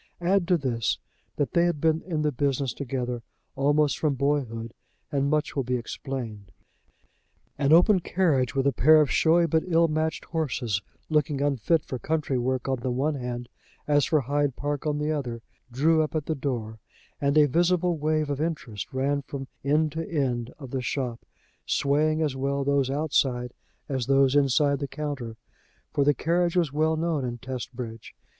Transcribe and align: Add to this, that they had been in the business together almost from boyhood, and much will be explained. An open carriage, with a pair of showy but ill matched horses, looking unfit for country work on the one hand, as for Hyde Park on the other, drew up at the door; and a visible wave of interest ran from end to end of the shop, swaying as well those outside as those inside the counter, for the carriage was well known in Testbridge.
Add 0.21 0.47
to 0.47 0.57
this, 0.57 0.97
that 1.35 1.51
they 1.53 1.65
had 1.65 1.79
been 1.79 2.01
in 2.01 2.23
the 2.23 2.31
business 2.31 2.73
together 2.73 3.21
almost 3.55 3.99
from 3.99 4.15
boyhood, 4.15 4.73
and 5.11 5.29
much 5.29 5.55
will 5.55 5.61
be 5.63 5.75
explained. 5.77 6.51
An 7.59 7.71
open 7.71 7.99
carriage, 7.99 8.55
with 8.55 8.65
a 8.65 8.71
pair 8.73 8.99
of 8.99 9.11
showy 9.11 9.45
but 9.45 9.61
ill 9.67 9.87
matched 9.87 10.25
horses, 10.25 10.81
looking 11.11 11.39
unfit 11.39 11.83
for 11.85 11.99
country 11.99 12.39
work 12.39 12.67
on 12.67 12.79
the 12.79 12.89
one 12.89 13.13
hand, 13.13 13.47
as 13.87 14.03
for 14.05 14.21
Hyde 14.21 14.55
Park 14.55 14.87
on 14.87 14.97
the 14.97 15.11
other, 15.11 15.43
drew 15.71 16.01
up 16.01 16.15
at 16.15 16.25
the 16.25 16.33
door; 16.33 16.79
and 17.21 17.37
a 17.37 17.45
visible 17.45 17.95
wave 17.95 18.31
of 18.31 18.41
interest 18.41 18.91
ran 18.91 19.21
from 19.21 19.47
end 19.63 19.91
to 19.91 20.09
end 20.11 20.51
of 20.57 20.71
the 20.71 20.81
shop, 20.81 21.23
swaying 21.67 22.23
as 22.23 22.35
well 22.35 22.63
those 22.63 22.89
outside 22.89 23.53
as 23.87 24.07
those 24.07 24.35
inside 24.35 24.79
the 24.79 24.87
counter, 24.87 25.37
for 25.93 26.03
the 26.03 26.15
carriage 26.15 26.55
was 26.57 26.73
well 26.73 26.95
known 26.97 27.23
in 27.23 27.37
Testbridge. 27.37 28.15